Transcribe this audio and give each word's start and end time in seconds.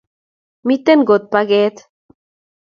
Miten 0.67 0.99
goot 1.07 1.23
paket 1.31 1.75